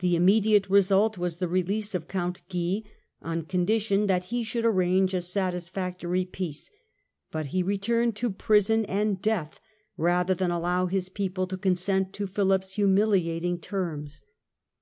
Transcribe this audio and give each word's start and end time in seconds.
The 0.00 0.14
immediate 0.16 0.68
result 0.68 1.16
was 1.16 1.38
the 1.38 1.48
release 1.48 1.94
of 1.94 2.08
Count 2.08 2.42
Guy, 2.50 2.82
on 3.22 3.40
condition 3.40 4.06
that 4.06 4.24
he 4.24 4.44
should 4.44 4.66
arrange 4.66 5.14
a 5.14 5.22
satisfactory 5.22 6.26
peace; 6.26 6.70
but 7.30 7.46
he 7.46 7.62
returned 7.62 8.16
to 8.16 8.28
prison 8.28 8.84
and 8.84 9.22
death, 9.22 9.58
rather 9.96 10.34
than 10.34 10.50
allow 10.50 10.88
his 10.88 11.08
people 11.08 11.46
to 11.46 11.56
con 11.56 11.74
sent 11.74 12.12
to 12.12 12.26
Philip's 12.26 12.74
humiliating 12.74 13.58
terms. 13.58 14.20